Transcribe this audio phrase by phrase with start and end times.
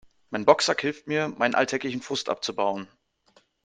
[0.31, 2.87] Mein Boxsack hilft mir, meinen alltäglichen Frust abzubauen.